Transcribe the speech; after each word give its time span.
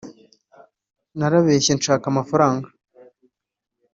narabeshye 1.17 1.71
nshaka 1.79 2.05
amafaranga 2.11 2.67